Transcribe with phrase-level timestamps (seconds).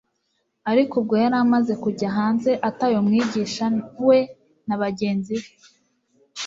[0.71, 3.65] Ariko ubwo yari amaze kujya hanze ataye Umwigisha
[4.07, 4.17] we
[4.67, 5.49] na bagenzi be,